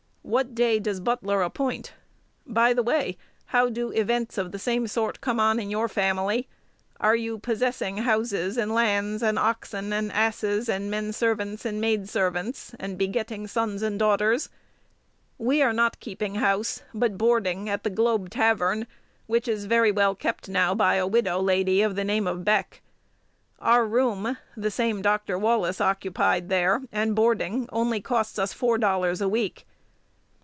[0.23, 1.93] What day does Butler appoint?
[2.45, 3.17] By the way,
[3.47, 6.47] how do "events" of the same sort come on in your family?
[7.01, 12.07] Are you possessing houses and lands, and oxen and asses, and men servants and maid
[12.07, 14.47] servants, and begetting sons and daughters?
[15.37, 18.87] We are not keeping house, but boarding at the Globe Tavern,
[19.25, 22.81] which is very well kept now by a widow lady of the name of Beck.
[23.59, 25.37] Our room (the same Dr.
[25.37, 29.65] Wallace occupied there) and boarding only costs us four dollars a week.